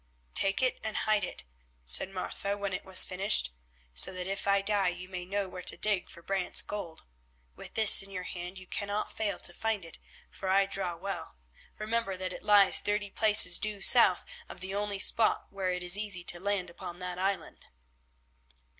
"Take 0.33 0.63
it 0.63 0.79
and 0.83 0.97
hide 0.97 1.23
it," 1.23 1.43
said 1.85 2.09
Martha, 2.09 2.57
when 2.57 2.73
it 2.73 2.83
was 2.83 3.05
finished, 3.05 3.53
"so 3.93 4.11
that 4.11 4.25
if 4.25 4.47
I 4.47 4.63
die 4.63 4.87
you 4.87 5.07
may 5.07 5.27
know 5.27 5.47
where 5.47 5.61
to 5.61 5.77
dig 5.77 6.09
for 6.09 6.23
Brant's 6.23 6.63
gold. 6.63 7.03
With 7.55 7.75
this 7.75 8.01
in 8.01 8.09
your 8.09 8.23
hand 8.23 8.57
you 8.57 8.65
cannot 8.65 9.13
fail 9.15 9.37
to 9.37 9.53
find 9.53 9.85
it, 9.85 9.99
for 10.31 10.49
I 10.49 10.65
draw 10.65 10.97
well. 10.97 11.35
Remember 11.77 12.17
that 12.17 12.33
it 12.33 12.41
lies 12.41 12.79
thirty 12.81 13.11
paces 13.11 13.59
due 13.59 13.79
south 13.79 14.25
of 14.49 14.59
the 14.59 14.73
only 14.73 14.97
spot 14.97 15.45
where 15.51 15.69
it 15.69 15.83
is 15.83 15.95
easy 15.99 16.23
to 16.23 16.39
land 16.39 16.71
upon 16.71 16.97
that 16.97 17.19
island." 17.19 17.67